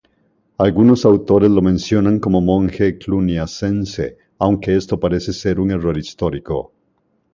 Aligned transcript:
Algunos 0.57 1.05
autores 1.05 1.51
lo 1.51 1.61
mencionan 1.61 2.17
como 2.19 2.41
monje 2.41 2.97
cluniacense, 2.97 4.17
aunque 4.39 4.75
esto 4.75 4.99
parece 4.99 5.31
ser 5.31 5.59
un 5.59 5.69
error 5.69 5.95
histórico. 5.95 6.73